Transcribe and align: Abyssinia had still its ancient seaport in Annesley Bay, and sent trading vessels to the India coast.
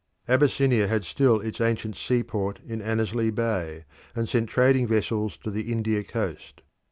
Abyssinia 0.27 0.87
had 0.87 1.03
still 1.05 1.39
its 1.41 1.61
ancient 1.61 1.95
seaport 1.95 2.59
in 2.67 2.81
Annesley 2.81 3.29
Bay, 3.29 3.85
and 4.15 4.27
sent 4.27 4.49
trading 4.49 4.87
vessels 4.87 5.37
to 5.43 5.51
the 5.51 5.71
India 5.71 6.03
coast. 6.03 6.63